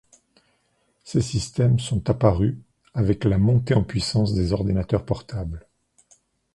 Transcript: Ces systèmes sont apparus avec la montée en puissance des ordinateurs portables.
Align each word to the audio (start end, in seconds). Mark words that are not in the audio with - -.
Ces 1.03 1.21
systèmes 1.21 1.77
sont 1.77 2.09
apparus 2.09 2.57
avec 2.95 3.23
la 3.23 3.37
montée 3.37 3.75
en 3.75 3.83
puissance 3.83 4.33
des 4.33 4.51
ordinateurs 4.51 5.05
portables. 5.05 5.67